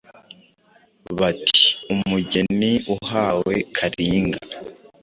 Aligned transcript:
Bati 1.17 1.63
:umugeni 1.93 2.71
uhawe 2.95 3.53
Kalinga 3.75 4.39